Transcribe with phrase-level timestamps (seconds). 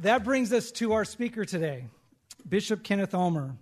[0.00, 1.84] That brings us to our speaker today,
[2.48, 3.54] Bishop Kenneth Ulmer.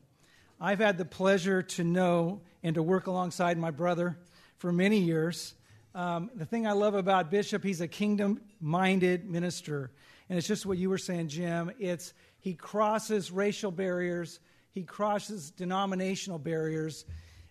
[0.60, 4.16] I've had the pleasure to know and to work alongside my brother
[4.56, 5.54] for many years.
[5.96, 9.90] Um, the thing I love about Bishop, he's a kingdom minded minister.
[10.28, 11.72] And it's just what you were saying, Jim.
[11.80, 14.38] It's he crosses racial barriers,
[14.70, 17.04] he crosses denominational barriers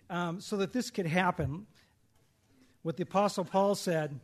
[0.08, 1.66] um, so that this could happen.
[2.80, 4.18] What the Apostle Paul said,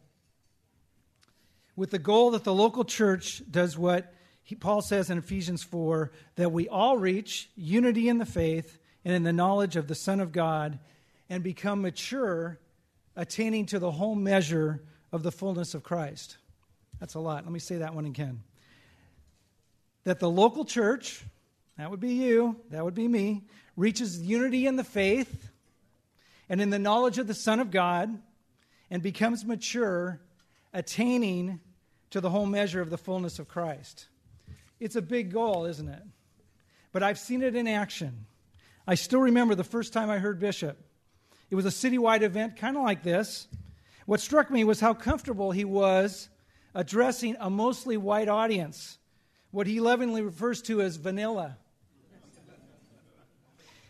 [1.77, 4.11] with the goal that the local church does what
[4.45, 9.15] he, Paul says in Ephesians 4 that we all reach unity in the faith and
[9.15, 10.79] in the knowledge of the Son of God
[11.31, 12.59] and become mature,
[13.17, 16.37] attaining to the whole measure of the fullness of Christ.
[17.01, 17.45] That's a lot.
[17.45, 18.43] Let me say that one again.
[20.05, 21.25] That the local church,
[21.79, 23.45] that would be you, that would be me,
[23.77, 25.51] reaches unity in the faith
[26.51, 28.21] and in the knowledge of the Son of God
[28.91, 30.21] and becomes mature,
[30.75, 31.61] attaining
[32.11, 34.07] to the whole measure of the fullness of Christ.
[34.85, 36.03] It's a big goal, isn't it?
[36.93, 38.27] But I've seen it in action.
[38.87, 40.77] I still remember the first time I heard Bishop.
[41.49, 43.49] It was a citywide event, kind of like this.
[44.05, 46.29] What struck me was how comfortable he was
[46.75, 48.99] addressing a mostly white audience,
[49.53, 51.57] what he lovingly refers to as vanilla.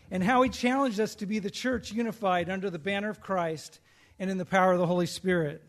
[0.09, 3.81] and how he challenged us to be the church unified under the banner of Christ
[4.17, 5.61] and in the power of the Holy Spirit.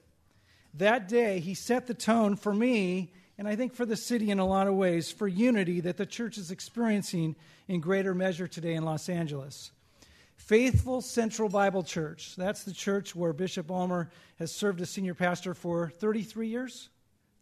[0.75, 4.39] That day, he set the tone for me and I think for the city in
[4.39, 7.37] a lot of ways, for unity that the church is experiencing
[7.69, 9.73] in greater measure today in Los Angeles.
[10.37, 15.55] Faithful Central Bible Church, that's the church where Bishop Ulmer has served as senior pastor
[15.55, 16.89] for 33 years,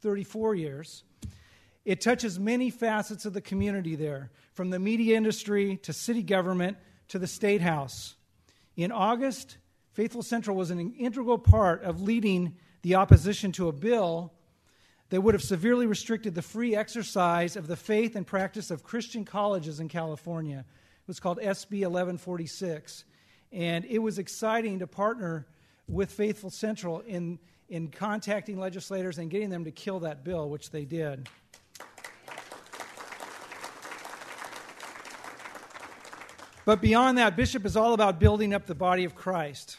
[0.01, 1.03] 34 years.
[1.85, 6.79] It touches many facets of the community there, from the media industry to city government
[7.09, 8.15] to the state house.
[8.77, 9.59] In August,
[9.93, 14.33] Faithful Central was an integral part of leading the opposition to a bill
[15.15, 19.25] that would have severely restricted the free exercise of the faith and practice of Christian
[19.25, 20.59] colleges in California.
[20.69, 23.05] It was called SB 1146.
[23.53, 25.47] And it was exciting to partner
[25.87, 27.39] with Faithful Central in,
[27.69, 31.29] in contacting legislators and getting them to kill that bill, which they did.
[36.65, 39.77] But beyond that, Bishop is all about building up the body of Christ,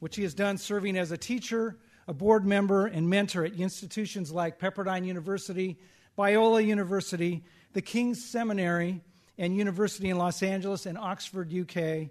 [0.00, 1.76] which he has done serving as a teacher,
[2.08, 5.78] a board member and mentor at institutions like Pepperdine University,
[6.18, 9.00] Biola University, the King's Seminary
[9.38, 12.10] and University in Los Angeles and Oxford, UK,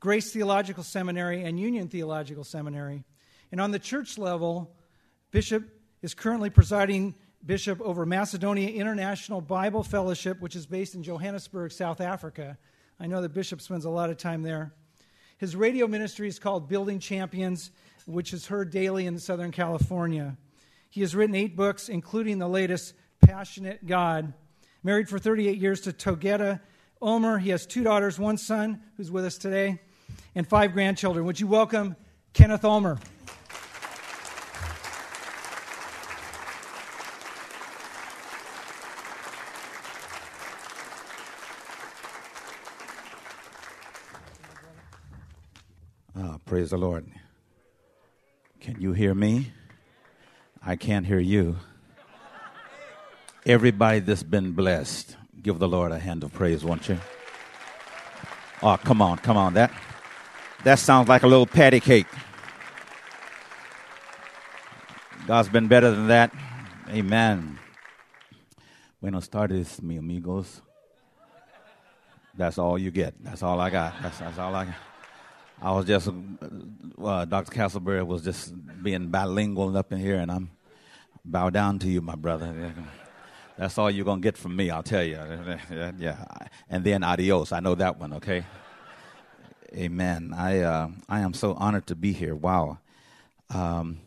[0.00, 3.04] Grace Theological Seminary and Union Theological Seminary.
[3.50, 4.74] And on the church level,
[5.30, 5.64] Bishop
[6.02, 7.14] is currently presiding
[7.44, 12.56] bishop over Macedonia International Bible Fellowship, which is based in Johannesburg, South Africa.
[13.00, 14.72] I know that Bishop spends a lot of time there.
[15.38, 17.72] His radio ministry is called Building Champions,
[18.06, 20.36] which is heard daily in Southern California.
[20.90, 24.34] He has written eight books, including the latest, Passionate God.
[24.82, 26.60] Married for 38 years to Togetta
[27.00, 27.38] Ulmer.
[27.38, 29.80] He has two daughters, one son who's with us today,
[30.34, 31.24] and five grandchildren.
[31.24, 31.96] Would you welcome
[32.32, 32.98] Kenneth Ulmer?
[46.14, 47.06] Oh, praise the Lord.
[48.82, 49.52] You hear me?
[50.60, 51.56] I can't hear you.
[53.46, 56.98] Everybody that's been blessed, give the Lord a hand of praise, won't you?
[58.60, 59.54] Oh, come on, come on.
[59.54, 59.70] That
[60.64, 62.08] that sounds like a little patty cake.
[65.28, 66.34] God's been better than that.
[66.88, 67.60] Amen.
[69.00, 70.60] Buenos tardes, mi amigos.
[72.36, 73.14] That's all you get.
[73.22, 73.94] That's all I got.
[74.02, 74.74] That's, that's all I got.
[75.62, 77.52] I was just, uh, Dr.
[77.52, 78.52] Castleberry was just
[78.82, 80.50] being bilingual up in here, and I'm
[81.24, 82.74] bow down to you, my brother.
[83.56, 85.18] That's all you're to get from me, I'll tell you.
[85.98, 86.24] Yeah.
[86.68, 87.52] And then adios.
[87.52, 88.44] I know that one, okay?
[89.74, 90.34] Amen.
[90.36, 92.34] I, uh, I am so honored to be here.
[92.34, 92.78] Wow.
[93.50, 94.00] Um,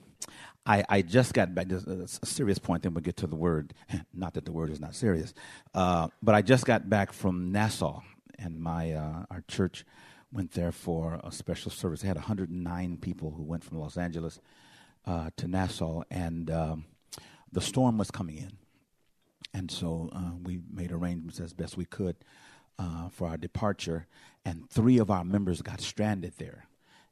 [0.65, 1.67] I, I just got back.
[1.67, 3.73] This is a serious point, then we'll get to the word.
[4.13, 5.33] Not that the word is not serious.
[5.73, 8.01] Uh, but I just got back from Nassau,
[8.39, 9.85] and my, uh, our church
[10.35, 12.01] went there for a special service.
[12.01, 14.41] They had 109 people who went from Los Angeles
[15.05, 16.85] uh, to Nassau, and um,
[17.53, 18.57] the storm was coming in.
[19.53, 22.17] and so uh, we made arrangements as best we could
[22.77, 24.07] uh, for our departure.
[24.43, 26.65] And three of our members got stranded there,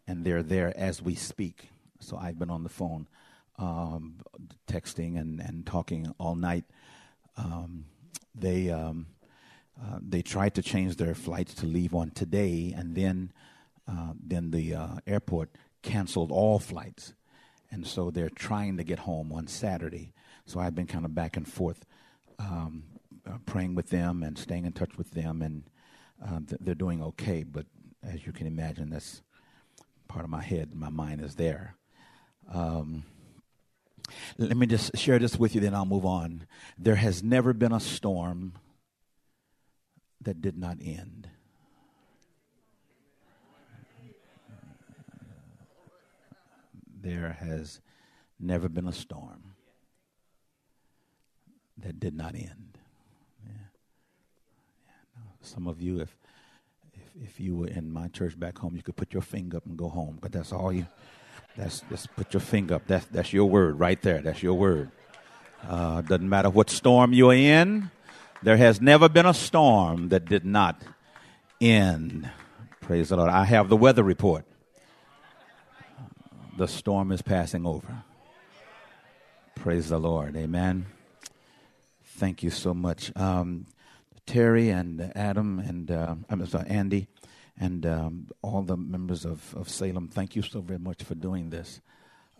[0.06, 1.70] and they're there as we speak.
[2.02, 3.08] So I've been on the phone,
[3.58, 4.18] um,
[4.68, 6.66] texting and, and talking all night.
[7.38, 7.86] Um,
[8.36, 9.08] they um,
[9.82, 13.32] uh, they tried to change their flights to leave on today, and then
[13.88, 15.50] uh, then the uh, airport
[15.82, 17.14] canceled all flights,
[17.72, 20.14] and so they're trying to get home on Saturday.
[20.46, 21.86] So I've been kind of back and forth,
[22.40, 22.84] um,
[23.28, 25.64] uh, praying with them and staying in touch with them, and
[26.24, 27.44] uh, th- they're doing okay.
[27.44, 27.66] But
[28.04, 29.22] as you can imagine, that's
[30.08, 30.76] part of my head.
[30.76, 31.76] My mind is there.
[32.54, 33.04] Um,
[34.38, 36.46] let me just share this with you, then I'll move on.
[36.78, 38.54] There has never been a storm
[40.24, 41.30] that did not end.
[47.02, 47.82] There has
[48.40, 49.56] never been a storm
[51.78, 52.78] that did not end.
[53.46, 53.52] Yeah.
[54.86, 55.32] Yeah, no.
[55.42, 56.16] Some of you, if,
[56.94, 59.66] if if you were in my church back home, you could put your finger up
[59.66, 60.18] and go home.
[60.22, 60.88] But that's all you.
[61.58, 62.84] That's just put your finger up.
[62.88, 64.22] That's that's your word right there.
[64.22, 64.92] That's your word.
[65.68, 67.92] Uh, doesn't matter what storm you're in.
[68.44, 70.82] There has never been a storm that did not
[71.62, 72.30] end.
[72.82, 73.30] Praise the Lord.
[73.30, 74.44] I have the weather report.
[76.58, 78.04] The storm is passing over.
[79.56, 80.36] Praise the Lord.
[80.36, 80.88] Amen.
[82.04, 83.16] Thank you so much.
[83.16, 83.66] Um,
[84.26, 87.08] Terry and Adam and uh, I'm sorry, Andy
[87.58, 91.50] and um, all the members of, of Salem, thank you so very much for doing
[91.50, 91.80] this.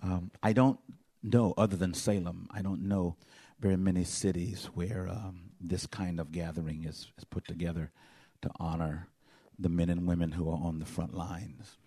[0.02, 0.80] Um, I don't
[1.22, 3.16] know, other than Salem, I don't know
[3.64, 7.92] very many cities where um, this kind of gathering is, is put together
[8.42, 9.08] to honor
[9.58, 11.78] the men and women who are on the front lines,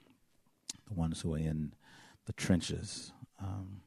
[0.88, 1.74] the ones who are in
[2.24, 3.12] the trenches.
[3.38, 3.82] Um,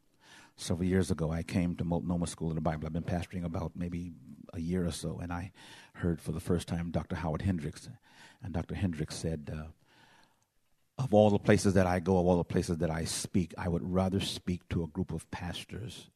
[0.55, 2.85] several years ago, I came to Multnomah School of the Bible.
[2.85, 4.11] I've been pastoring about maybe
[4.53, 5.51] a year or so, and I
[5.93, 7.15] heard for the first time Dr.
[7.15, 7.89] Howard Hendricks.
[8.43, 8.75] And Dr.
[8.75, 9.69] Hendricks said, uh,
[11.01, 13.67] Of all the places that I go, of all the places that I speak, I
[13.67, 16.11] would rather speak to a group of pastors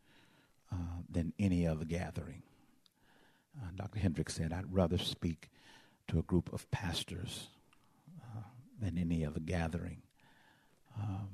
[0.74, 2.42] uh, than any other gathering.
[3.62, 4.00] Uh, Dr.
[4.00, 5.50] Hendricks said, I'd rather speak
[6.08, 7.48] to a group of pastors
[8.22, 8.42] uh,
[8.82, 10.02] than any other gathering.
[11.00, 11.30] Um,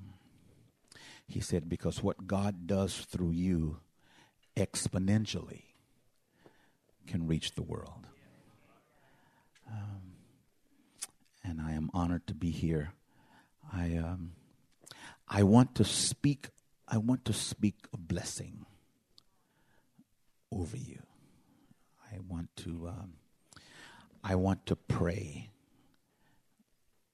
[1.27, 3.77] he said, because what God does through you
[4.57, 5.63] exponentially
[7.07, 8.07] can reach the world.
[9.67, 10.13] Um,
[11.43, 12.93] and I am honored to be here.
[13.71, 14.31] I um,
[15.27, 16.49] I want to speak.
[16.87, 18.65] I want to speak a blessing
[20.51, 21.01] over you.
[22.11, 22.87] I want to.
[22.87, 23.13] Um,
[24.23, 25.49] I want to pray.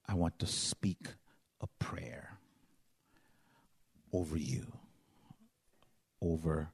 [0.07, 1.07] I want to speak
[1.61, 2.37] a prayer
[4.13, 4.71] over you,
[6.21, 6.69] over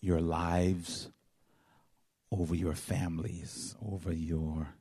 [0.00, 1.10] your lives,
[2.30, 4.74] over your families, over your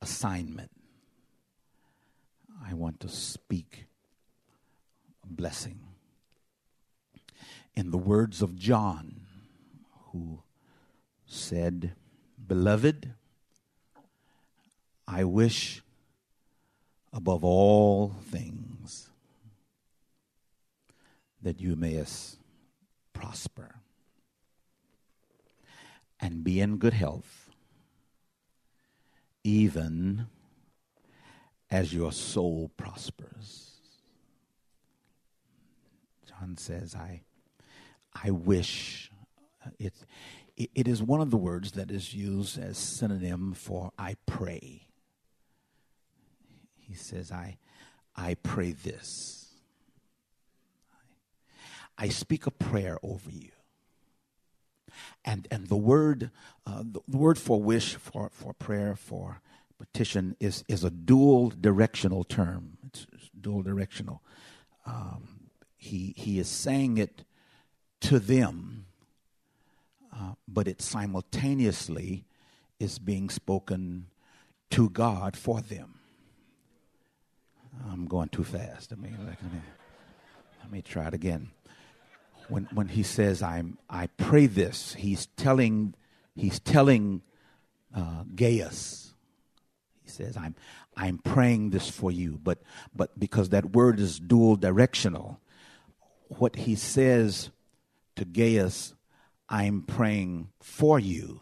[0.00, 0.70] assignment.
[2.64, 3.86] I want to speak
[5.24, 5.80] a blessing.
[7.74, 9.21] In the words of John,
[10.12, 10.42] who
[11.26, 11.92] said,
[12.46, 13.14] Beloved,
[15.06, 15.82] I wish
[17.12, 19.10] above all things
[21.42, 22.02] that you may
[23.12, 23.76] prosper
[26.20, 27.50] and be in good health,
[29.42, 30.26] even
[31.70, 33.70] as your soul prospers.
[36.28, 37.22] John says, I,
[38.14, 39.11] I wish.
[39.78, 39.94] It,
[40.56, 44.88] it is one of the words that is used as synonym for I pray.
[46.78, 47.58] He says, I,
[48.16, 49.54] I pray this.
[51.96, 53.50] I speak a prayer over you
[55.24, 56.30] and and the word
[56.66, 59.40] uh, the word for wish for for prayer for
[59.78, 64.22] petition is is a dual directional term it's, it's dual directional
[64.86, 67.24] um, he he is saying it
[68.00, 68.86] to them
[70.12, 72.24] uh, but it simultaneously
[72.78, 74.06] is being spoken
[74.70, 75.98] to God for them.
[77.90, 78.92] I'm going too fast.
[78.92, 79.60] I mean let me,
[80.62, 81.50] let me try it again.
[82.48, 85.94] When, when he says, I'm, I pray this, he's telling,
[86.34, 87.22] he's telling
[87.94, 89.14] uh, Gaius,
[90.04, 90.54] he says, I'm,
[90.96, 92.38] I'm praying this for you.
[92.42, 92.58] But,
[92.94, 95.40] but because that word is dual directional,
[96.28, 97.50] what he says
[98.16, 98.94] to Gaius,
[99.52, 101.40] I'm praying for you,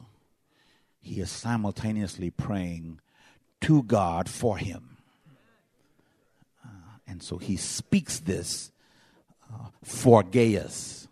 [1.01, 3.01] he is simultaneously praying
[3.63, 4.99] to God for him.
[6.65, 8.73] Uh, and so he speaks this
[9.83, 11.09] for Gaius,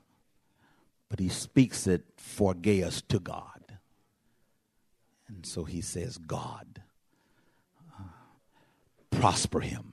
[1.09, 3.79] but he speaks it for Gaius to God.
[5.29, 6.83] And so he says, God,
[7.99, 8.03] uh,
[9.11, 9.93] prosper him.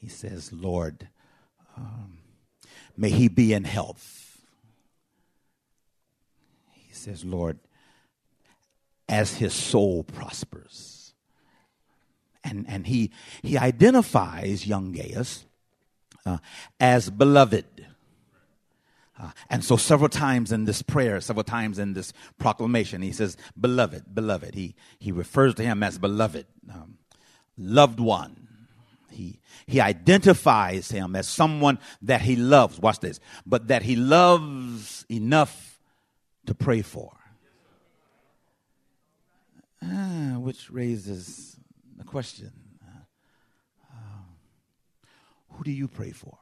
[0.00, 1.08] He says, Lord,
[1.76, 2.18] um,
[2.96, 4.40] may he be in health.
[6.72, 7.58] He says, Lord,
[9.08, 11.14] as his soul prospers.
[12.44, 15.44] And, and he, he identifies young Gaius
[16.26, 16.38] uh,
[16.80, 17.86] as beloved.
[19.20, 23.36] Uh, and so, several times in this prayer, several times in this proclamation, he says,
[23.60, 24.54] Beloved, beloved.
[24.54, 26.98] He, he refers to him as beloved, um,
[27.56, 28.48] loved one.
[29.12, 32.80] He, he identifies him as someone that he loves.
[32.80, 33.20] Watch this.
[33.46, 35.80] But that he loves enough
[36.46, 37.12] to pray for.
[39.82, 41.56] Ah, which raises
[41.96, 42.52] the question
[42.82, 43.94] uh,
[45.50, 46.38] who do you pray for?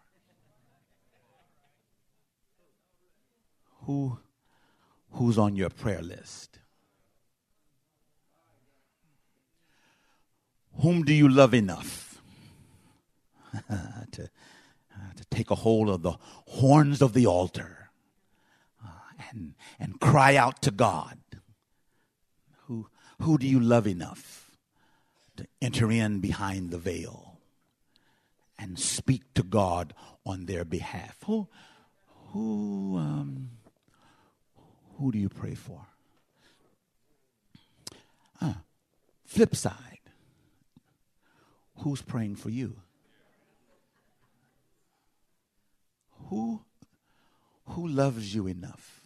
[3.85, 4.19] Who,
[5.13, 6.59] who's on your prayer list?
[10.83, 12.10] Whom do you love enough
[14.13, 16.17] to, uh, to take a hold of the
[16.47, 17.91] horns of the altar
[18.85, 18.89] uh,
[19.31, 21.19] and, and cry out to God?
[22.67, 22.89] Who,
[23.21, 24.51] who do you love enough
[25.37, 27.39] to enter in behind the veil
[28.59, 31.17] and speak to God on their behalf?
[31.27, 31.49] Who,
[32.33, 33.51] who, um,
[34.99, 35.87] who do you pray for?
[38.41, 38.55] Uh,
[39.25, 40.01] flip side,
[41.79, 42.77] who's praying for you?
[46.31, 46.61] Who,
[47.67, 49.03] who loves you enough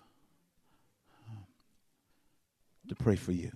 [2.89, 3.51] to pray for you?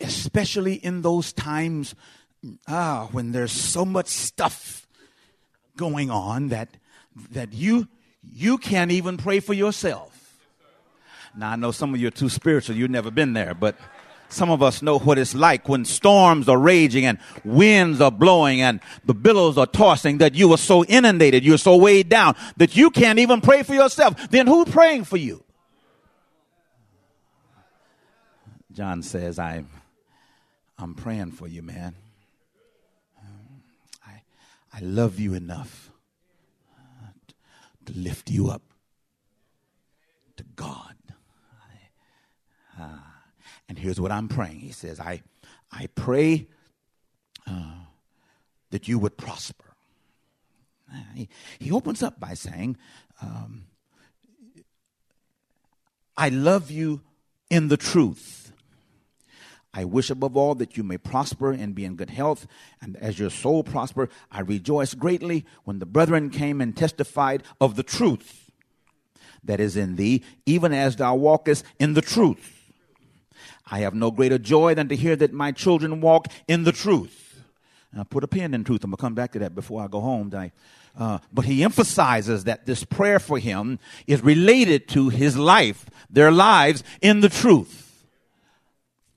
[0.00, 1.94] Especially in those times
[2.68, 4.86] ah, when there's so much stuff
[5.76, 6.76] going on that,
[7.30, 7.88] that you
[8.22, 10.12] you can't even pray for yourself.
[11.36, 13.76] Now, I know some of you are too spiritual, you've never been there, but
[14.28, 18.60] some of us know what it's like when storms are raging and winds are blowing
[18.60, 22.76] and the billows are tossing that you are so inundated, you're so weighed down that
[22.76, 24.30] you can't even pray for yourself.
[24.30, 25.42] Then who's praying for you?
[28.72, 29.68] John says, I'm,
[30.78, 31.94] I'm praying for you, man.
[34.06, 34.22] I,
[34.72, 35.90] I love you enough
[37.86, 38.62] to lift you up
[40.36, 40.94] to God.
[42.78, 42.98] Uh,
[43.68, 44.60] and here's what I'm praying.
[44.60, 45.22] He says, I,
[45.72, 46.46] I pray
[47.46, 47.74] uh,
[48.70, 49.64] that you would prosper.
[51.14, 52.76] He, he opens up by saying,
[53.20, 53.64] um,
[56.16, 57.02] I love you
[57.50, 58.52] in the truth.
[59.74, 62.46] I wish above all that you may prosper and be in good health,
[62.80, 67.76] and as your soul prosper, I rejoice greatly when the brethren came and testified of
[67.76, 68.50] the truth
[69.44, 72.55] that is in thee, even as thou walkest in the truth.
[73.66, 77.42] I have no greater joy than to hear that my children walk in the truth.
[77.92, 78.84] Now, put a pin in truth.
[78.84, 80.32] I'm going to come back to that before I go home.
[80.96, 86.30] Uh, but he emphasizes that this prayer for him is related to his life, their
[86.30, 88.04] lives in the truth.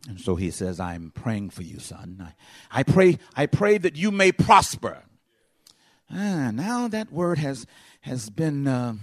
[0.08, 2.34] And so he says, I'm praying for you, son.
[2.72, 5.04] I, I pray, I pray that you may prosper.
[6.12, 7.68] Ah, now that word has,
[8.02, 8.96] has been, uh,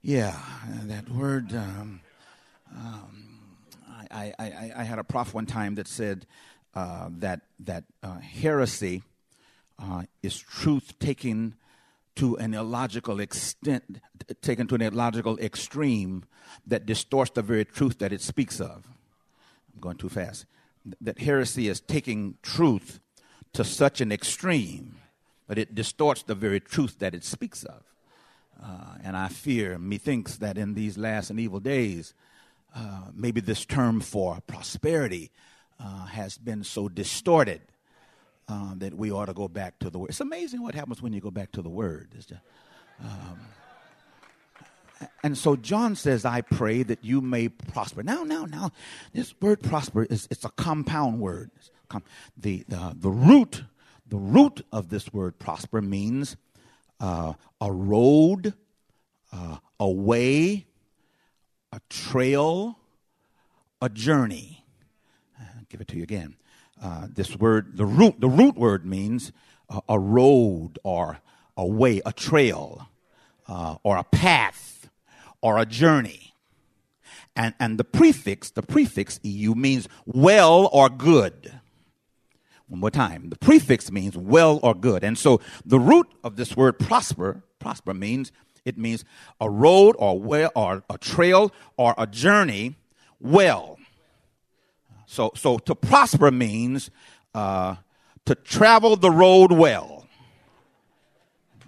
[0.00, 0.38] yeah,
[0.84, 2.00] that word, um,
[2.74, 3.31] um,
[4.10, 6.26] I, I, I, had a prof one time that said
[6.74, 9.02] uh, that, that uh, heresy
[9.78, 11.54] uh, is truth taken
[12.16, 14.00] to an illogical extent,
[14.42, 16.24] taken to an illogical extreme
[16.66, 18.86] that distorts the very truth that it speaks of.
[19.74, 20.46] I'm going too fast.
[21.00, 23.00] That heresy is taking truth
[23.54, 24.96] to such an extreme
[25.48, 27.82] that it distorts the very truth that it speaks of.
[28.62, 32.14] Uh, and I fear, methinks, that in these last and evil days,
[32.74, 35.30] uh, maybe this term for prosperity
[35.78, 37.60] uh, has been so distorted
[38.48, 40.10] uh, that we ought to go back to the word.
[40.10, 42.10] It's amazing what happens when you go back to the word.
[42.14, 42.32] Just,
[43.02, 43.40] um,
[45.22, 48.02] and so John says, I pray that you may prosper.
[48.02, 48.70] Now, now, now,
[49.12, 51.50] this word prosper is it's a compound word.
[52.38, 53.64] The, the, the root,
[54.06, 56.36] the root of this word prosper means
[57.00, 58.54] uh, a road,
[59.32, 60.66] uh, a way,
[61.72, 62.78] a trail,
[63.80, 64.64] a journey.
[65.40, 66.36] I'll give it to you again.
[66.82, 69.32] Uh, this word, the root, the root word means
[69.88, 71.18] a road or
[71.56, 72.88] a way, a trail,
[73.48, 74.88] uh, or a path
[75.40, 76.34] or a journey.
[77.34, 81.52] And, and the prefix, the prefix EU means well or good.
[82.68, 83.30] One more time.
[83.30, 85.04] The prefix means well or good.
[85.04, 88.32] And so the root of this word prosper, prosper means
[88.64, 89.04] It means
[89.40, 92.76] a road or well or a trail or a journey
[93.20, 93.78] well.
[95.06, 96.90] So, so to prosper means
[97.34, 97.76] uh,
[98.24, 100.06] to travel the road well.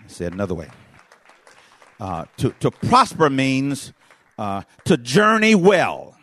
[0.06, 0.68] Say it another way.
[1.98, 3.92] Uh, to, to prosper means
[4.38, 6.16] uh, to journey well.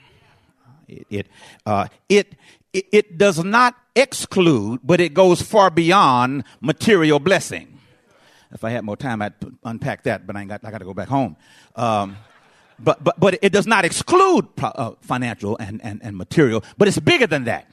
[0.87, 1.27] It, it,
[1.65, 2.35] uh, it,
[2.73, 7.79] it, it does not exclude, but it goes far beyond material blessing.
[8.53, 10.93] If I had more time, I'd unpack that, but I, got, I got to go
[10.93, 11.37] back home.
[11.75, 12.17] Um,
[12.79, 16.99] but, but, but it does not exclude uh, financial and, and, and material, but it's
[16.99, 17.67] bigger than that.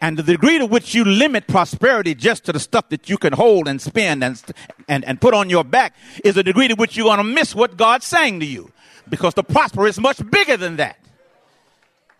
[0.00, 3.32] And the degree to which you limit prosperity just to the stuff that you can
[3.32, 4.42] hold and spend and,
[4.88, 5.94] and, and put on your back
[6.24, 8.72] is the degree to which you're going to miss what God's saying to you.
[9.08, 10.98] Because the prosper is much bigger than that.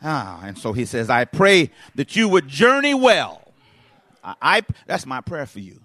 [0.02, 3.42] Ah, and so he says, I pray that you would journey well.
[4.22, 5.80] I, I that's my prayer for you.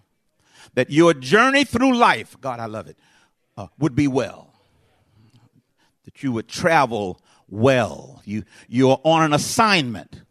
[0.75, 2.97] That your journey through life, God, I love it,
[3.57, 4.53] uh, would be well.
[6.05, 8.21] That you would travel well.
[8.25, 10.21] You, you're on an assignment.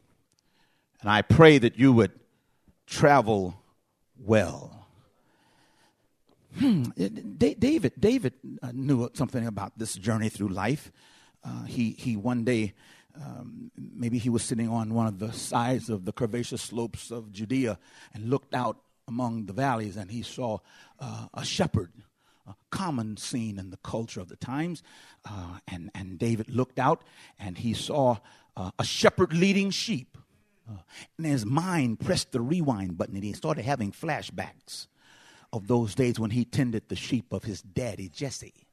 [1.01, 2.13] And I pray that you would
[2.87, 3.63] travel
[4.19, 4.87] well.
[6.59, 6.85] Hmm.
[6.97, 10.91] David, David uh, knew something about this journey through life.
[11.45, 12.75] Uh, he, he one day
[13.15, 17.33] um, maybe he was sitting on one of the sides of the curvaceous slopes of
[17.33, 17.79] Judea
[18.15, 18.79] and looked out
[19.09, 20.59] among the valleys and he saw
[21.01, 21.91] uh, a shepherd,
[22.47, 24.83] a common scene in the culture of the times.
[25.29, 27.03] Uh, and, and David looked out
[27.39, 28.19] and he saw
[28.57, 30.17] uh, a shepherd leading sheep.
[30.71, 30.77] Uh,
[31.17, 34.87] and his mind pressed the rewind button and he started having flashbacks
[35.53, 38.67] of those days when he tended the sheep of his daddy Jesse.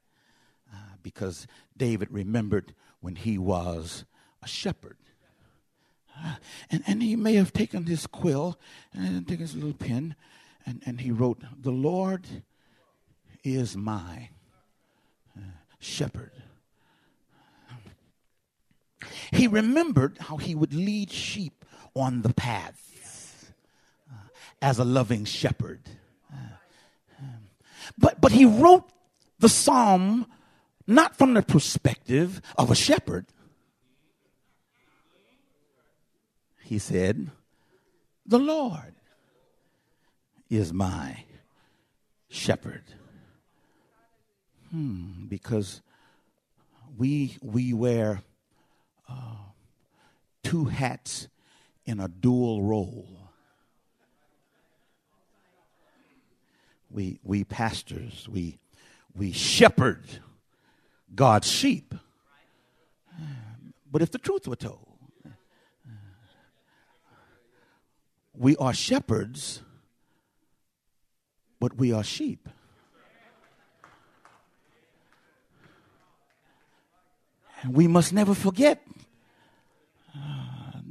[0.70, 4.04] Uh, because David remembered when he was
[4.42, 4.98] a shepherd.
[6.70, 8.58] And, and he may have taken his quill
[8.92, 10.16] and taken his little pen
[10.66, 12.26] and, and he wrote, The Lord
[13.44, 14.30] is my
[15.36, 15.40] uh,
[15.78, 16.32] shepherd.
[19.30, 21.64] He remembered how he would lead sheep
[21.94, 23.52] on the path
[24.10, 24.28] uh,
[24.60, 25.80] as a loving shepherd.
[26.32, 27.24] Uh,
[27.96, 28.90] but, but he wrote
[29.38, 30.26] the psalm
[30.86, 33.26] not from the perspective of a shepherd,
[36.66, 37.30] He said,
[38.26, 38.94] The Lord
[40.50, 41.22] is my
[42.28, 42.82] shepherd.
[44.72, 45.80] Hmm, because
[46.98, 48.20] we, we wear
[49.08, 49.36] uh,
[50.42, 51.28] two hats
[51.84, 53.30] in a dual role.
[56.90, 58.58] We, we pastors, we,
[59.14, 60.04] we shepherd
[61.14, 61.94] God's sheep.
[63.88, 64.85] But if the truth were told,
[68.38, 69.62] we are shepherds,
[71.58, 72.48] but we are sheep.
[77.62, 78.82] And we must never forget
[80.14, 80.18] uh,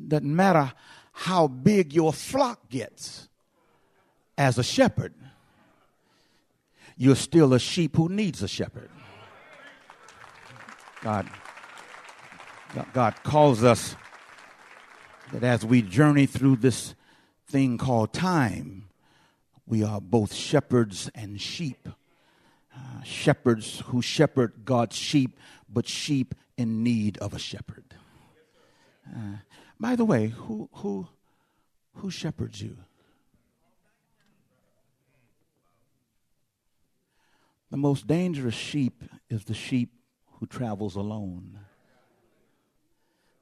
[0.08, 0.74] doesn't matter
[1.12, 3.30] how big your flock gets
[4.38, 5.14] as a shepherd,
[6.98, 8.90] you're still a sheep who needs a shepherd.
[11.02, 11.30] God,
[12.94, 13.96] God calls us
[15.32, 16.96] that as we journey through this
[17.56, 18.84] thing called time,
[19.66, 21.88] we are both shepherds and sheep.
[22.76, 25.40] Uh, shepherds who shepherd God's sheep,
[25.70, 27.86] but sheep in need of a shepherd.
[29.10, 29.38] Uh,
[29.80, 31.08] by the way, who, who,
[31.94, 32.76] who shepherds you?
[37.72, 39.94] The most dangerous sheep is the sheep
[40.40, 41.60] who travels alone.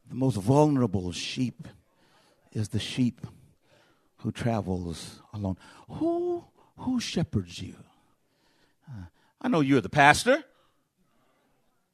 [0.07, 1.67] The most vulnerable sheep
[2.51, 3.19] is the sheep
[4.23, 5.57] who travels alone.
[5.89, 6.45] Who,
[6.77, 7.75] who shepherds you?
[8.89, 9.03] Uh,
[9.41, 10.43] I know you're the pastor.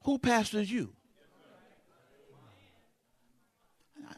[0.04, 0.94] Who pastors you?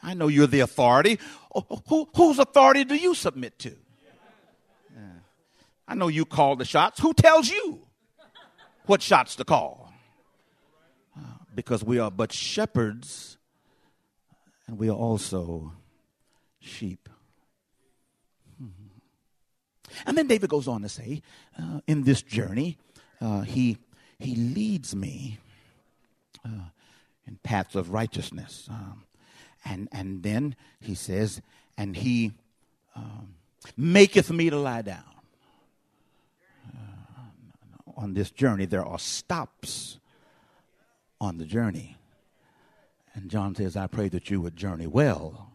[0.03, 1.19] I know you're the authority.
[1.55, 3.77] Oh, oh, who, whose authority do you submit to?
[4.93, 5.01] Yeah.
[5.87, 6.99] I know you call the shots.
[6.99, 7.79] Who tells you
[8.87, 9.93] what shots to call?
[11.17, 11.21] Uh,
[11.55, 13.37] because we are but shepherds
[14.67, 15.71] and we are also
[16.59, 17.07] sheep.
[20.05, 21.21] And then David goes on to say,
[21.59, 22.77] uh, in this journey,
[23.19, 23.77] uh, he,
[24.19, 25.39] he leads me
[26.45, 26.69] uh,
[27.27, 28.67] in paths of righteousness.
[28.69, 29.03] Um,
[29.65, 31.41] and, and then he says,
[31.77, 32.33] and he
[32.95, 33.35] um,
[33.77, 35.03] maketh me to lie down.
[36.67, 39.99] Uh, on this journey, there are stops
[41.19, 41.97] on the journey.
[43.13, 45.51] And John says, I pray that you would journey well,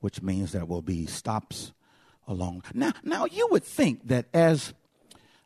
[0.00, 1.72] which means there will be stops
[2.74, 4.72] Now, now you would think that as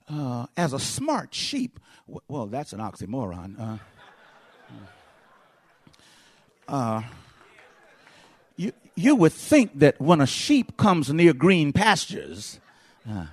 [0.09, 1.81] uh, as a smart sheep,
[2.29, 3.59] well, that's an oxymoron.
[3.59, 3.79] Uh,
[6.69, 7.03] uh,
[8.57, 12.61] you, you would think that when a sheep comes near green pastures,
[13.11, 13.27] uh,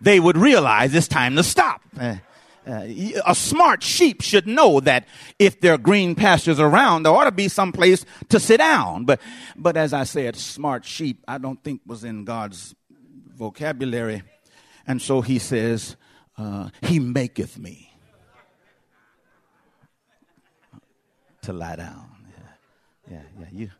[0.00, 1.82] they would realize it's time to stop.
[1.98, 2.16] Uh,
[2.64, 2.86] uh,
[3.26, 5.04] a smart sheep should know that
[5.38, 9.04] if there are green pastures around, there ought to be some place to sit down.
[9.04, 9.20] But,
[9.56, 12.74] but as I said, smart sheep, I don't think was in God's
[13.36, 14.22] vocabulary.
[14.86, 15.96] And so he says,
[16.36, 17.92] uh, He maketh me
[21.42, 22.08] to lie down.
[23.10, 23.46] Yeah, yeah, yeah.
[23.52, 23.70] You,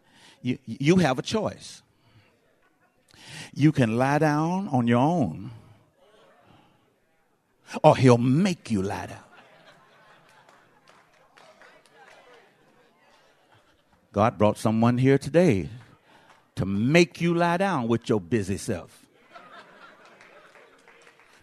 [0.43, 1.83] you, you have a choice.
[3.55, 5.51] You can lie down on your own
[7.83, 9.19] or he'll make you lie down.
[14.13, 15.71] God brought someone here today
[16.57, 19.02] to make you lie down with your busy self.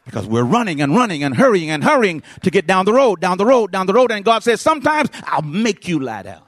[0.05, 3.37] Because we're running and running and hurrying and hurrying to get down the road, down
[3.37, 4.11] the road, down the road.
[4.11, 6.41] And God says, sometimes I'll make you lie down.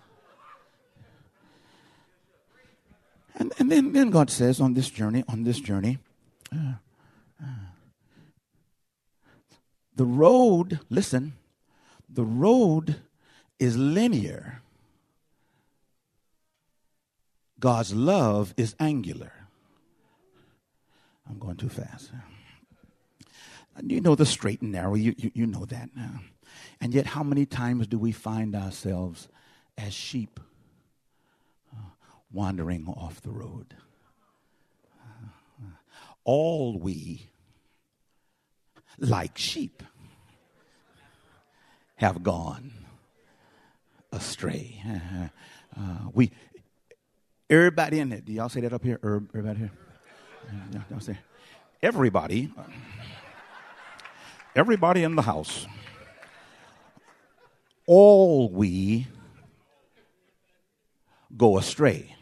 [3.35, 5.99] And, and then, then God says, on this journey, on this journey,
[6.53, 6.73] uh,
[7.41, 7.45] uh,
[9.95, 11.33] the road, listen,
[12.09, 12.97] the road
[13.59, 14.61] is linear.
[17.59, 19.33] God's love is angular.
[21.29, 22.11] I'm going too fast.
[23.83, 26.21] You know the straight and narrow, you, you, you know that now.
[26.79, 29.27] And yet, how many times do we find ourselves
[29.77, 30.39] as sheep
[31.73, 31.89] uh,
[32.31, 33.75] wandering off the road?
[34.99, 35.65] Uh,
[36.23, 37.29] all we
[38.97, 39.83] like sheep,
[41.95, 42.71] have gone
[44.11, 44.81] astray.
[44.87, 46.31] Uh, uh, we,
[47.49, 48.25] everybody in it.
[48.25, 48.99] Do y'all say that up here?
[49.03, 49.71] Everybody here?
[50.89, 51.17] Y'all say
[51.81, 52.51] everybody.
[54.55, 55.65] Everybody in the house.
[57.85, 59.07] All we
[61.35, 62.15] go astray.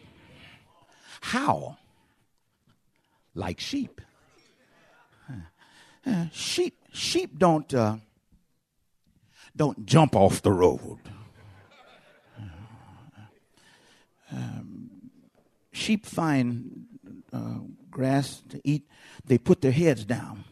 [1.22, 1.78] How?
[3.34, 4.02] Like sheep.
[6.32, 7.98] Sheep sheep don't uh,
[9.56, 11.00] don't jump off the road.
[14.32, 15.12] Um,
[15.72, 16.86] sheep find
[17.34, 17.60] uh,
[17.92, 18.88] grass to eat.
[19.26, 20.46] They put their heads down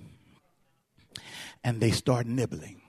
[1.68, 2.80] and they start nibbling.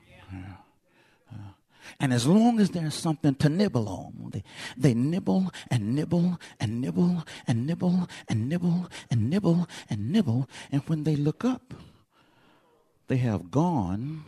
[1.98, 4.44] And as long as there's something to nibble on, they,
[4.76, 10.46] they nibble and nibble and nibble and nibble and nibble and nibble and nibble.
[10.70, 11.74] And when they look up,
[13.08, 14.26] they have gone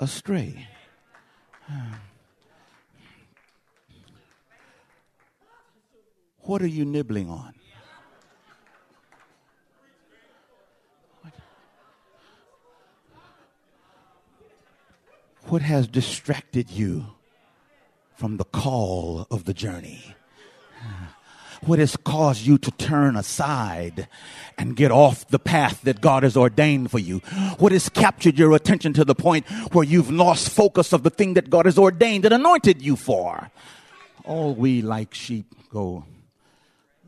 [0.00, 0.66] astray.
[6.40, 7.54] What are you nibbling on?
[15.50, 17.06] What has distracted you
[18.14, 20.14] from the call of the journey?
[21.62, 24.06] what has caused you to turn aside
[24.56, 27.18] and get off the path that God has ordained for you?
[27.58, 31.34] What has captured your attention to the point where you've lost focus of the thing
[31.34, 33.50] that God has ordained and anointed you for?
[34.24, 36.04] All we like sheep go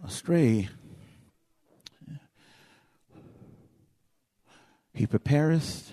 [0.04, 0.68] astray.
[4.92, 5.92] He prepareth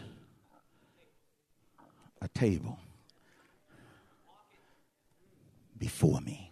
[2.21, 2.79] a table
[5.77, 6.49] before me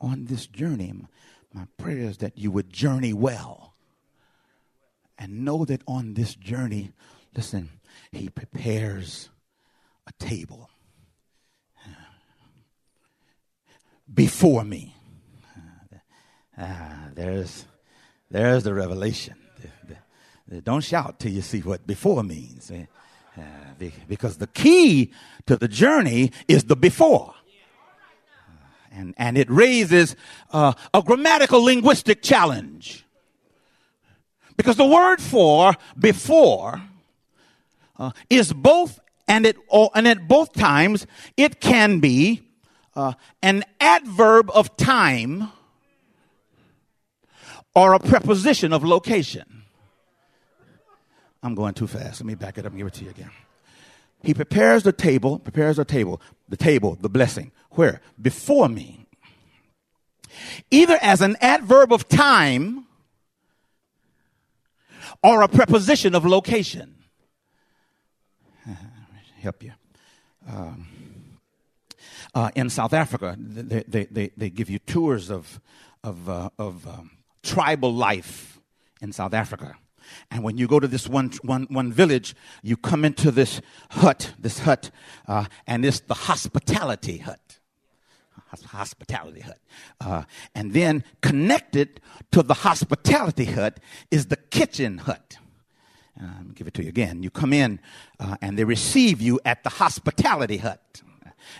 [0.00, 0.94] on this journey,
[1.52, 3.74] my prayer is that you would journey well
[5.18, 6.92] and know that on this journey,
[7.36, 7.68] listen,
[8.10, 9.28] He prepares
[10.06, 10.70] a table
[14.12, 14.96] before me.
[16.56, 17.66] Ah, there's,
[18.30, 19.34] there's the revelation.
[20.64, 22.72] Don't shout till you see what before means.
[23.36, 23.42] Uh,
[24.08, 25.12] because the key
[25.46, 27.34] to the journey is the before
[28.90, 30.16] and, and it raises
[30.52, 33.04] uh, a grammatical linguistic challenge.
[34.56, 36.82] Because the word for before
[37.98, 39.56] uh, is both, and, it,
[39.94, 42.42] and at both times, it can be
[42.94, 43.12] uh,
[43.42, 45.50] an adverb of time
[47.74, 49.59] or a preposition of location.
[51.42, 52.20] I'm going too fast.
[52.20, 53.30] Let me back it up and give it to you again.
[54.22, 57.52] He prepares the table, prepares the table, the table, the blessing.
[57.70, 58.00] Where?
[58.20, 59.06] Before me.
[60.70, 62.86] Either as an adverb of time
[65.22, 66.96] or a preposition of location.
[69.40, 69.72] Help you.
[70.48, 70.86] Um,
[72.34, 75.60] uh, in South Africa, they, they, they, they, give you tours of,
[76.04, 77.10] of, uh, of um,
[77.42, 78.60] tribal life
[79.00, 79.76] in South Africa.
[80.30, 84.34] And when you go to this one, one, one village, you come into this hut,
[84.38, 84.90] this hut,
[85.26, 87.58] uh, and it's the hospitality hut.
[88.66, 89.58] Hospitality hut.
[90.00, 92.00] Uh, and then connected
[92.32, 93.78] to the hospitality hut
[94.10, 95.38] is the kitchen hut.
[96.20, 97.22] Uh, give it to you again.
[97.22, 97.80] You come in
[98.18, 101.02] uh, and they receive you at the hospitality hut.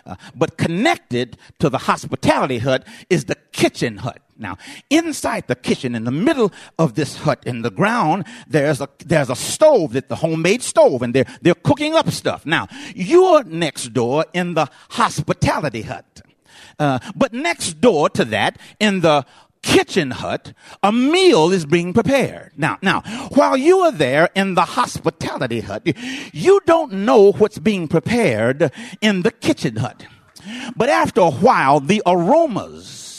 [0.05, 4.21] Uh, but connected to the hospitality hut is the kitchen hut.
[4.41, 4.57] Now,
[4.89, 9.31] inside the kitchen, in the middle of this hut, in the ground, there's a there's
[9.31, 12.47] a stove that the homemade stove, and they're they're cooking up stuff.
[12.47, 16.23] Now, you're next door in the hospitality hut,
[16.79, 19.27] uh, but next door to that, in the
[19.63, 22.53] kitchen hut, a meal is being prepared.
[22.57, 23.03] Now, now,
[23.35, 25.83] while you are there in the hospitality hut,
[26.33, 28.73] you don't know what's being prepared
[29.03, 30.07] in the kitchen hut.
[30.75, 33.10] But after a while, the aromas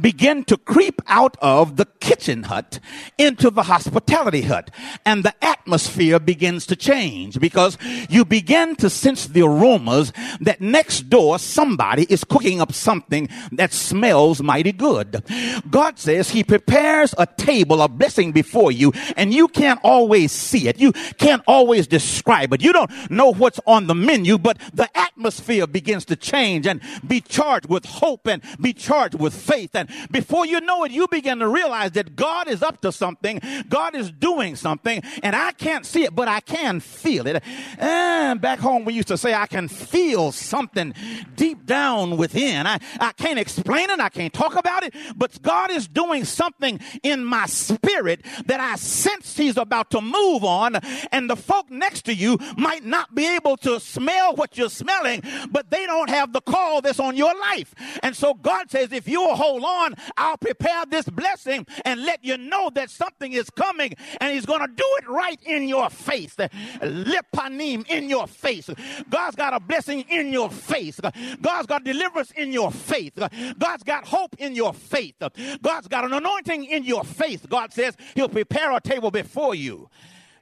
[0.00, 2.78] begin to creep out of the kitchen hut
[3.16, 4.70] into the hospitality hut.
[5.04, 11.08] And the atmosphere begins to change because you begin to sense the aromas that next
[11.08, 15.22] door somebody is cooking up something that smells mighty good.
[15.70, 20.68] God says he prepares a table, a blessing before you, and you can't always see
[20.68, 20.78] it.
[20.78, 22.62] You can't always describe it.
[22.62, 27.20] You don't know what's on the menu, but the atmosphere begins to change and be
[27.20, 29.74] charged with hope and be charged with faith.
[29.74, 33.40] And before you know it, you begin to realize that God is up to something.
[33.68, 37.42] God is doing something and I can't see it, but I can feel it.
[37.78, 40.94] And back home, we used to say, I can feel something
[41.34, 42.66] deep down within.
[42.66, 44.00] I, I can't explain it.
[44.00, 48.76] I can't talk about it, but God is doing something in my spirit that I
[48.76, 50.76] sense he's about to move on.
[51.10, 55.22] And the folk next to you might not be able to smell what you're smelling,
[55.50, 57.74] but they don't have the call that's on your life.
[58.02, 62.36] And so God says, if you'll hold on, I'll prepare this blessing and let you
[62.36, 66.34] know that something is coming and he's going to do it right in your face.
[66.36, 68.68] Lipanim in your face.
[69.08, 71.00] God's got a blessing in your face.
[71.40, 73.18] God's got deliverance in your faith.
[73.58, 75.22] God's got hope in your faith.
[75.62, 77.48] God's got an anointing in your faith.
[77.48, 79.88] God says he'll prepare a table before you.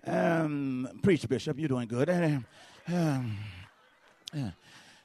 [0.06, 1.58] Um, preach, Bishop.
[1.58, 2.08] You're doing good.
[2.08, 3.36] Um,
[4.32, 4.50] yeah.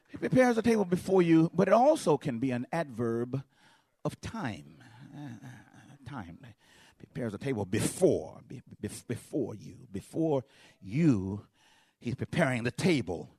[0.10, 3.42] He prepares a table before you, but it also can be an adverb
[4.04, 4.78] of time.
[5.16, 5.48] Uh,
[6.10, 6.38] time
[7.14, 10.44] prepares a table before, be, be, before you, before
[10.82, 11.46] you.
[12.00, 13.30] He's preparing the table.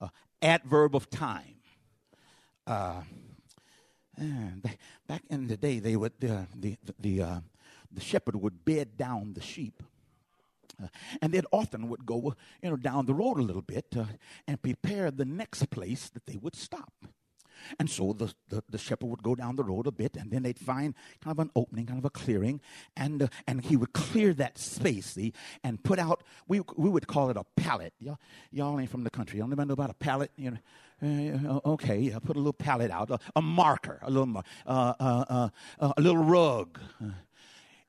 [0.00, 0.08] Uh,
[0.40, 1.56] adverb of time.
[2.66, 3.02] Uh,
[5.06, 7.40] back in the day, they would the the the, uh,
[7.92, 9.82] the shepherd would bed down the sheep.
[10.82, 10.86] Uh,
[11.20, 14.04] and then often would go, you know, down the road a little bit uh,
[14.46, 16.92] and prepare the next place that they would stop.
[17.78, 20.42] And so the, the, the, shepherd would go down the road a bit, and then
[20.42, 22.60] they'd find kind of an opening, kind of a clearing,
[22.96, 26.22] and uh, and he would clear that space, see, and put out.
[26.48, 27.92] We we would call it a pallet.
[27.98, 28.18] Y'all,
[28.50, 29.38] y'all ain't from the country.
[29.38, 30.58] Y'all never know about a pallet, you know.
[31.02, 35.48] Uh, okay, yeah, put a little pallet out, a, a marker, a little, uh, uh,
[35.80, 36.78] uh, a little rug.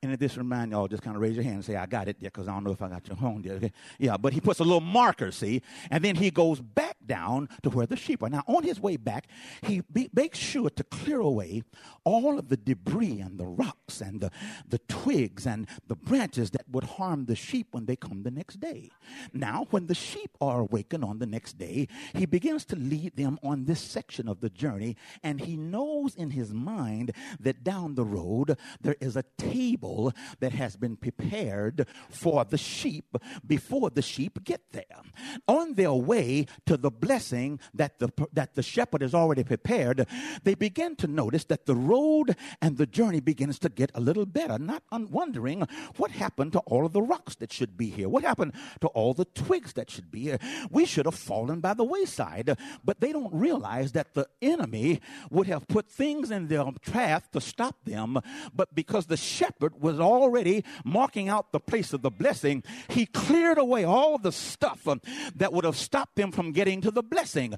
[0.04, 2.08] And if this remind y'all, just kind of raise your hand and say, I got
[2.08, 3.58] it, yeah, because I don't know if I got your phone yet.
[3.58, 3.72] Okay?
[4.00, 5.62] Yeah, but he puts a little marker, see,
[5.92, 8.30] and then he goes back down to where the sheep are.
[8.30, 9.28] Now, on his way back,
[9.62, 11.62] he be, makes sure to clear away
[12.04, 14.32] all of the debris and the rocks and the,
[14.68, 18.60] the twigs and the branches that would harm the sheep when they come the next
[18.60, 18.90] day.
[19.34, 23.38] Now, when the sheep are awakened on the next day, he begins to lead them
[23.44, 28.06] on this section of the journey, and he knows in his mind that down the
[28.06, 29.91] road there is a table
[30.40, 35.02] that has been prepared for the sheep before the sheep get there.
[35.48, 40.08] On their way to the blessing that the, that the shepherd has already prepared,
[40.44, 44.26] they begin to notice that the road and the journey begins to get a little
[44.26, 48.24] better, not wondering what happened to all of the rocks that should be here, what
[48.24, 50.40] happened to all the twigs that should be here.
[50.70, 55.48] We should have fallen by the wayside, but they don't realize that the enemy would
[55.48, 58.20] have put things in their path to stop them,
[58.54, 63.58] but because the shepherd was already marking out the place of the blessing, he cleared
[63.58, 65.02] away all the stuff um,
[65.36, 67.56] that would have stopped them from getting to the blessing.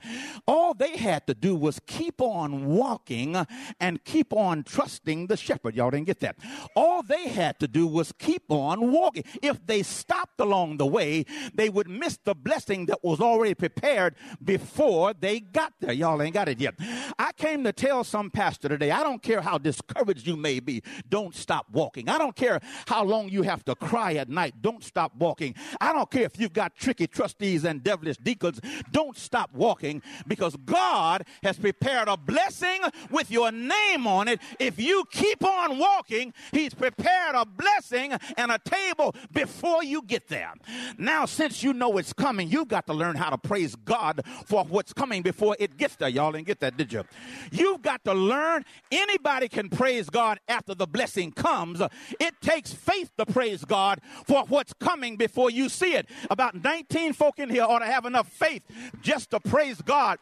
[0.48, 3.36] All they had to do was keep on walking
[3.80, 5.76] and keep on trusting the shepherd.
[5.76, 6.38] Y'all didn't get that.
[6.76, 9.24] All they had to do was keep on walking.
[9.42, 14.16] If they stopped along the way, they would miss the blessing that was already prepared
[14.44, 15.94] before they got there.
[15.94, 16.76] Y'all ain't got it yet.
[17.20, 20.84] I came to tell some pastor today, I don't care how discouraged you may be,
[21.10, 22.10] don't stop walking.
[22.14, 24.62] I don't care how long you have to cry at night.
[24.62, 25.56] Don't stop walking.
[25.82, 28.62] I don't care if you've got tricky trustees and devilish deacons.
[28.92, 34.40] Don't stop walking because God has prepared a blessing with your name on it.
[34.60, 40.28] If you keep on walking, He's prepared a blessing and a table before you get
[40.28, 40.54] there.
[41.00, 44.64] Now, since you know it's coming, you've got to learn how to praise God for
[44.66, 46.10] what's coming before it gets there.
[46.10, 47.06] Y'all didn't get that, did you?
[47.52, 48.66] You've got to learn.
[48.92, 51.82] Anybody can praise God after the blessing comes.
[52.20, 56.08] It takes faith to praise God for what's coming before you see it.
[56.30, 58.64] About 19 folk in here ought to have enough faith
[59.02, 60.20] just to praise God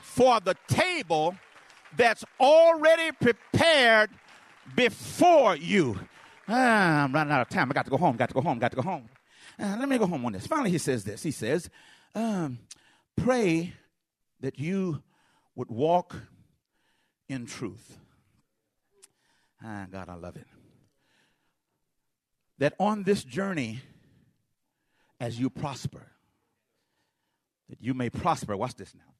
[0.00, 1.34] for the table
[1.96, 4.10] that's already prepared
[4.74, 5.98] before you.
[6.48, 7.70] Ah, I'm running out of time.
[7.70, 8.16] I got to go home.
[8.16, 8.58] Got to go home.
[8.58, 9.08] Got to go home.
[9.58, 10.46] Uh, let me go home on this.
[10.46, 11.22] Finally, he says this.
[11.22, 11.70] He says,
[12.14, 12.58] um,
[13.16, 13.74] "Pray
[14.40, 15.02] that you
[15.54, 16.16] would walk
[17.28, 17.98] in truth."
[19.64, 20.46] Ah, God, I love it.
[22.58, 23.80] That on this journey,
[25.20, 26.06] as you prosper,
[27.68, 28.56] that you may prosper.
[28.56, 29.12] Watch this now.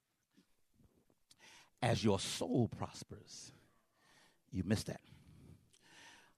[1.82, 3.52] As your soul prospers,
[4.52, 5.00] you missed that.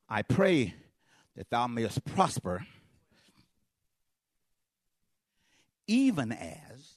[0.09, 0.75] I pray
[1.37, 2.67] that thou mayest prosper
[5.87, 6.97] even as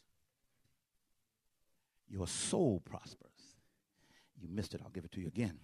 [2.09, 3.29] your soul prospers.
[4.41, 5.59] You missed it, I'll give it to you again.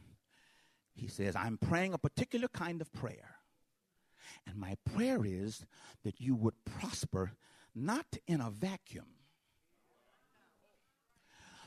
[0.93, 3.35] He says, I'm praying a particular kind of prayer.
[4.47, 5.65] And my prayer is
[6.03, 7.31] that you would prosper
[7.73, 9.05] not in a vacuum,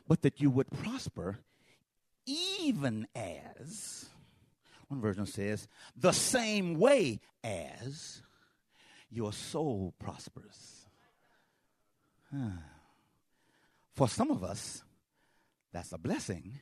[0.07, 1.41] but that you would prosper
[2.27, 4.07] even as,
[4.89, 8.23] one version says, the same way as
[9.11, 10.87] your soul prospers.
[13.95, 14.83] For some of us,
[15.73, 16.59] that's a blessing.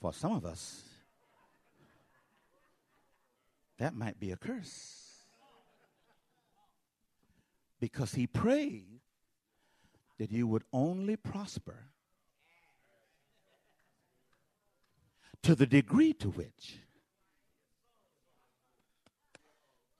[0.00, 0.82] For some of us,
[3.78, 4.98] that might be a curse.
[7.80, 9.00] Because he prayed
[10.18, 11.88] that you would only prosper
[15.42, 16.78] to the degree to which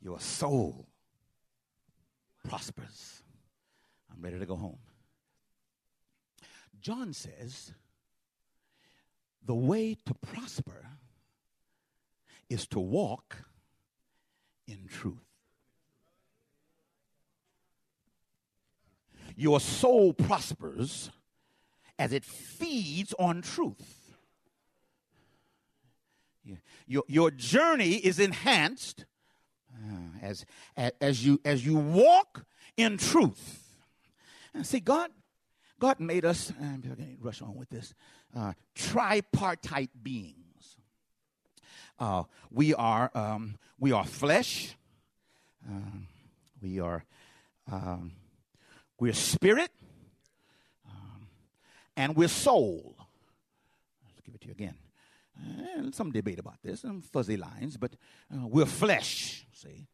[0.01, 0.87] your soul
[2.49, 3.23] prospers.
[4.13, 4.79] I'm ready to go home.
[6.81, 7.73] John says
[9.45, 10.87] the way to prosper
[12.49, 13.45] is to walk
[14.73, 15.15] in truth.
[19.37, 21.11] Your soul prospers
[21.99, 23.99] as it feeds on truth.
[26.87, 29.05] Your, your journey is enhanced
[29.73, 30.45] uh, as,
[31.01, 32.45] as, you, as you walk
[32.77, 33.79] in truth.
[34.53, 35.11] And see, God,
[35.79, 37.95] God made us, I'm going to rush on with this,
[38.37, 40.77] uh, tripartite beings.
[41.99, 44.77] Uh, we are um, we are flesh.
[45.69, 46.07] Um,
[46.61, 47.05] we are
[47.71, 48.13] um,
[48.99, 49.71] we're spirit,
[50.89, 51.27] um,
[51.97, 52.95] and we're soul.
[54.05, 54.75] Let's give it to you again.
[55.75, 57.97] And some debate about this, some fuzzy lines, but
[58.33, 59.89] uh, we're flesh, see,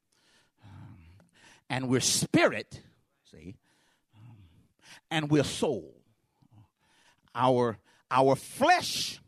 [0.63, 0.99] um,
[1.71, 2.83] and we're spirit,
[3.31, 3.57] see,
[4.15, 4.37] um,
[5.11, 5.95] and we're soul.
[7.35, 7.79] Our
[8.11, 9.21] our flesh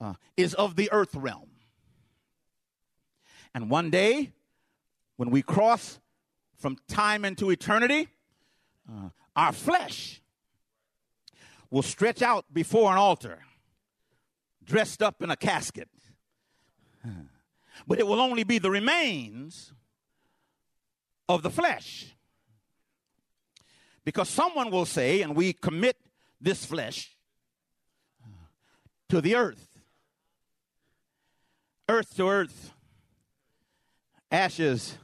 [0.00, 1.50] uh, is of the earth realm,
[3.54, 4.32] and one day,
[5.16, 5.98] when we cross
[6.56, 8.08] from time into eternity,
[8.88, 10.20] uh, our flesh
[11.70, 13.40] will stretch out before an altar
[14.64, 15.88] dressed up in a casket.
[17.86, 19.72] But it will only be the remains
[21.28, 22.16] of the flesh.
[24.04, 25.96] Because someone will say, and we commit
[26.40, 27.16] this flesh
[29.08, 29.78] to the earth,
[31.88, 32.74] earth to earth,
[34.30, 34.96] ashes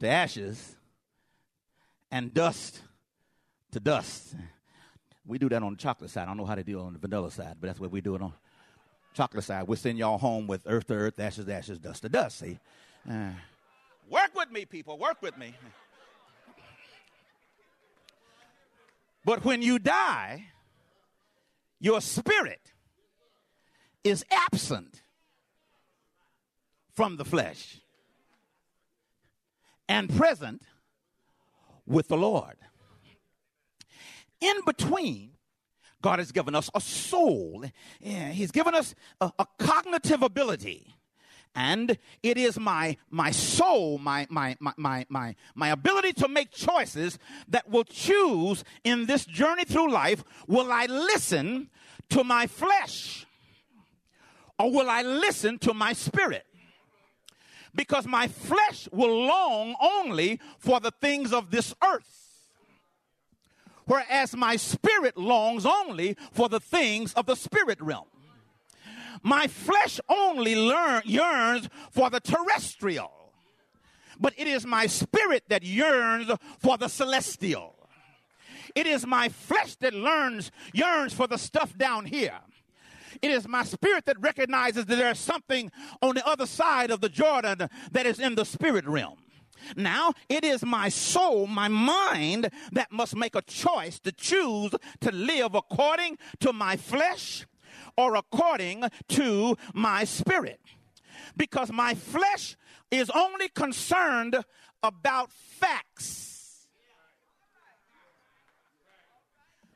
[0.00, 0.76] to ashes,
[2.10, 2.80] and dust
[3.72, 4.34] to dust.
[5.26, 6.22] We do that on the chocolate side.
[6.22, 8.00] I don't know how to do it on the vanilla side, but that's what we
[8.00, 8.32] do it on
[9.14, 9.68] chocolate side.
[9.68, 12.38] We'll send y'all home with earth to earth, ashes to ashes, dust to dust.
[12.38, 12.58] See?
[13.08, 13.30] Uh,
[14.08, 14.98] work with me, people.
[14.98, 15.54] Work with me.
[19.24, 20.46] But when you die,
[21.78, 22.72] your spirit
[24.02, 25.02] is absent
[26.94, 27.80] from the flesh
[29.90, 30.62] and present
[31.84, 32.54] with the Lord.
[34.40, 35.32] In between,
[36.00, 37.64] God has given us a soul.
[38.00, 40.94] He's given us a, a cognitive ability.
[41.56, 46.52] And it is my, my soul, my, my, my, my, my, my ability to make
[46.52, 47.18] choices
[47.48, 51.68] that will choose in this journey through life will I listen
[52.10, 53.26] to my flesh
[54.56, 56.46] or will I listen to my spirit?
[57.74, 62.50] Because my flesh will long only for the things of this earth,
[63.86, 68.06] whereas my spirit longs only for the things of the spirit realm.
[69.22, 73.12] My flesh only learn, yearns for the terrestrial,
[74.18, 77.74] but it is my spirit that yearns for the celestial.
[78.74, 82.38] It is my flesh that learns, yearns for the stuff down here.
[83.22, 87.08] It is my spirit that recognizes that there's something on the other side of the
[87.08, 89.18] Jordan that is in the spirit realm.
[89.76, 95.12] Now, it is my soul, my mind, that must make a choice to choose to
[95.12, 97.46] live according to my flesh
[97.96, 100.60] or according to my spirit.
[101.36, 102.56] Because my flesh
[102.90, 104.42] is only concerned
[104.82, 106.66] about facts.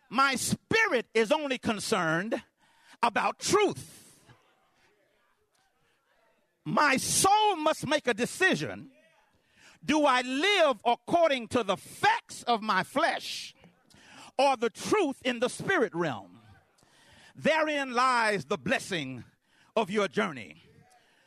[0.09, 2.43] My spirit is only concerned
[3.05, 4.17] about truth.
[6.65, 8.89] My soul must make a decision.
[9.85, 13.55] Do I live according to the facts of my flesh
[14.39, 16.41] or the truth in the spirit realm?
[17.37, 19.25] Therein lies the blessing
[19.77, 20.63] of your journey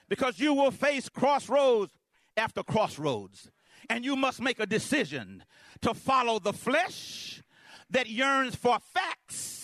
[0.09, 1.93] because you will face crossroads
[2.36, 3.51] after crossroads
[3.89, 5.43] and you must make a decision
[5.82, 7.43] to follow the flesh
[7.91, 9.57] that yearns for facts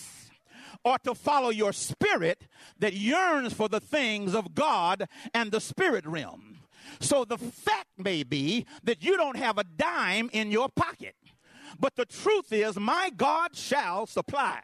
[0.84, 2.46] or to follow your spirit
[2.78, 6.58] that yearns for the things of God and the spirit realm.
[7.00, 11.14] So the fact may be that you don't have a dime in your pocket.
[11.78, 14.60] But the truth is, my God shall supply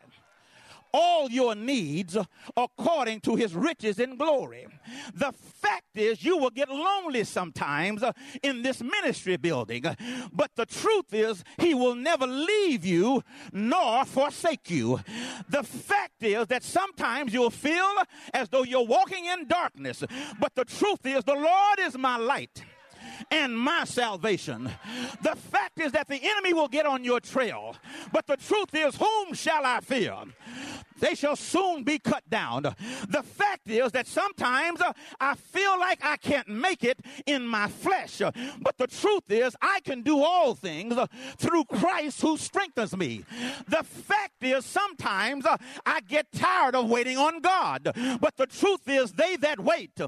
[0.93, 2.17] all your needs
[2.57, 4.67] according to his riches in glory.
[5.15, 8.13] The fact is, you will get lonely sometimes uh,
[8.43, 9.85] in this ministry building,
[10.33, 13.23] but the truth is, he will never leave you
[13.53, 15.01] nor forsake you.
[15.49, 17.91] The fact is that sometimes you'll feel
[18.33, 20.05] as though you're walking in darkness,
[20.39, 22.63] but the truth is, the Lord is my light
[23.31, 24.71] and my salvation.
[25.23, 27.77] The fact is that the enemy will get on your trail,
[28.13, 30.15] but the truth is, whom shall I fear?
[31.01, 32.63] They shall soon be cut down.
[32.63, 37.69] The fact is that sometimes uh, I feel like I can't make it in my
[37.69, 38.21] flesh,
[38.61, 41.07] but the truth is I can do all things uh,
[41.39, 43.25] through Christ who strengthens me.
[43.67, 45.57] The fact is sometimes uh,
[45.87, 47.91] I get tired of waiting on God,
[48.21, 49.99] but the truth is they that wait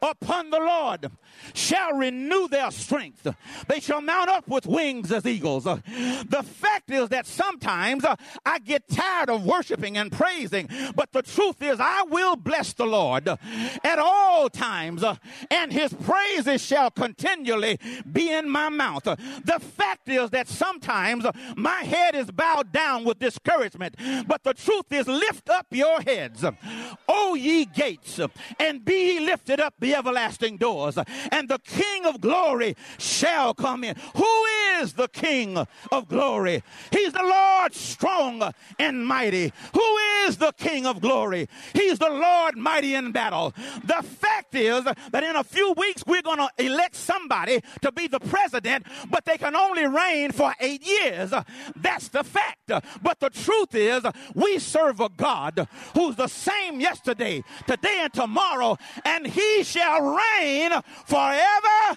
[0.00, 1.10] upon the Lord
[1.54, 3.26] shall renew their strength.
[3.68, 5.64] They shall mount up with wings as eagles.
[5.64, 11.22] The fact is that sometimes uh, I get tired of worshiping and praising, but the
[11.22, 15.16] truth is I will bless the Lord at all times, uh,
[15.50, 17.78] and his praises shall continually
[18.10, 19.04] be in my mouth.
[19.04, 23.96] The fact is that sometimes uh, my head is bowed down with discouragement,
[24.26, 26.44] but the truth is lift up your heads,
[27.08, 28.20] O ye gates,
[28.58, 30.98] and be ye lifted up the everlasting doors,
[31.32, 32.45] and the King of glory
[32.98, 33.96] shall come in.
[34.14, 34.44] Who
[34.80, 35.58] is the King
[35.90, 36.62] of glory?
[36.90, 39.52] He's the Lord strong and mighty.
[39.74, 41.48] Who is the King of glory?
[41.72, 43.52] He's the Lord mighty in battle.
[43.84, 48.06] The fact is that in a few weeks we're going to elect somebody to be
[48.06, 51.32] the president, but they can only reign for eight years.
[51.74, 52.70] That's the fact.
[53.02, 58.76] But the truth is, we serve a God who's the same yesterday, today, and tomorrow,
[59.04, 60.72] and he shall reign
[61.06, 61.96] forever